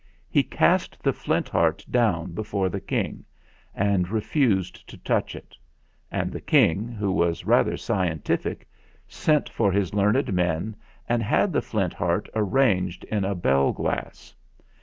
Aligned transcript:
He 0.31 0.41
cast 0.41 0.97
the 1.03 1.13
Flint 1.13 1.47
Heart 1.47 1.85
down 1.87 2.31
before 2.31 2.69
the 2.69 2.81
King 2.81 3.23
and 3.75 4.09
refused 4.09 4.89
to 4.89 4.97
touch 4.97 5.35
it; 5.35 5.55
and 6.11 6.31
the 6.31 6.41
King, 6.41 6.87
who 6.87 7.11
was 7.11 7.45
rather 7.45 7.77
scientific, 7.77 8.67
sent 9.07 9.47
for 9.47 9.71
his 9.71 9.93
learned 9.93 10.33
men 10.33 10.75
and 11.07 11.21
had 11.21 11.53
the 11.53 11.61
Flint 11.61 11.93
Heart 11.93 12.29
arranged 12.33 13.03
in 13.03 13.23
a 13.23 13.35
bell 13.35 13.73
glass. 13.73 14.33